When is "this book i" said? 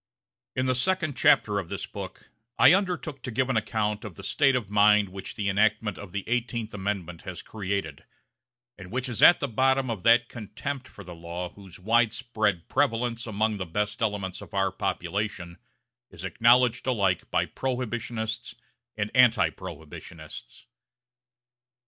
1.69-2.73